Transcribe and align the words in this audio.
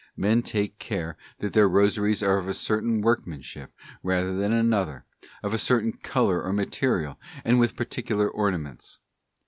Men 0.17 0.41
take 0.41 0.79
care 0.79 1.15
that 1.41 1.53
their 1.53 1.69
Rosaries 1.69 2.23
are 2.23 2.39
of 2.39 2.47
a 2.47 2.55
certain 2.55 3.01
workmanship 3.03 3.71
rather 4.01 4.35
than 4.35 4.51
another, 4.51 5.05
of 5.43 5.53
a 5.53 5.59
certain 5.59 5.93
colour 5.93 6.41
or 6.41 6.51
material, 6.53 7.19
and 7.45 7.59
with 7.59 7.75
particular 7.75 8.27
ornaments. 8.27 8.97